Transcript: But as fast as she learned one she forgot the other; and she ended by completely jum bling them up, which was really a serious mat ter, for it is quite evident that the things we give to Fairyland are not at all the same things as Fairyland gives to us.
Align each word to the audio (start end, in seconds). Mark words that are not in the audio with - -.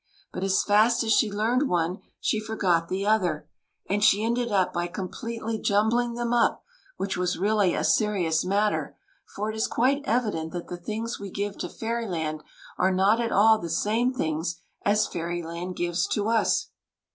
But 0.33 0.43
as 0.43 0.63
fast 0.63 1.03
as 1.03 1.13
she 1.13 1.31
learned 1.31 1.69
one 1.69 2.01
she 2.19 2.39
forgot 2.39 2.87
the 2.87 3.05
other; 3.05 3.47
and 3.87 4.03
she 4.03 4.23
ended 4.25 4.49
by 4.73 4.87
completely 4.87 5.59
jum 5.59 5.89
bling 5.89 6.15
them 6.15 6.33
up, 6.33 6.63
which 6.97 7.17
was 7.17 7.37
really 7.37 7.75
a 7.75 7.83
serious 7.83 8.43
mat 8.43 8.71
ter, 8.71 8.95
for 9.35 9.51
it 9.51 9.55
is 9.55 9.67
quite 9.67 10.01
evident 10.05 10.53
that 10.53 10.69
the 10.69 10.77
things 10.77 11.19
we 11.19 11.29
give 11.29 11.55
to 11.59 11.69
Fairyland 11.69 12.41
are 12.79 12.91
not 12.91 13.21
at 13.21 13.31
all 13.31 13.59
the 13.59 13.69
same 13.69 14.11
things 14.11 14.55
as 14.83 15.05
Fairyland 15.05 15.75
gives 15.75 16.07
to 16.07 16.29
us. 16.29 16.71